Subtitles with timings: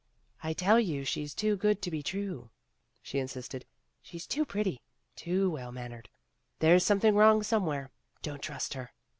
[0.41, 2.49] "I tell you she's too good to be true,"
[3.03, 3.65] she insisted.
[3.99, 4.81] 1 1 She 's too pretty,
[5.15, 6.09] too well mannered.
[6.57, 7.91] There 's something wrong somewhere.
[8.23, 8.93] Don't trust her."